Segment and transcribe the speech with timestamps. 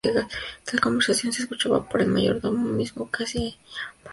[0.65, 3.89] Tal conversación es escuchada por el mayordomo, mismo que llama a la policía.